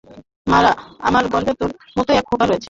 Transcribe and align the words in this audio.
মারা, 0.47 0.71
আমার 0.99 1.23
গর্ভে 1.27 1.53
তোর 1.59 1.69
মতোই 1.97 2.17
এক 2.17 2.25
খোকা 2.29 2.45
রয়েছে। 2.45 2.59